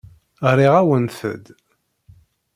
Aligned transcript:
Ɣriɣ-awent-d. 0.49 1.45